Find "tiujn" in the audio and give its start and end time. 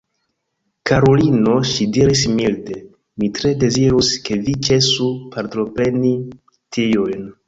6.79-7.29